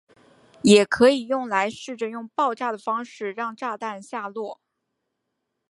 [0.63, 4.59] 也可以用来试着用爆炸的方式让炸弹下落。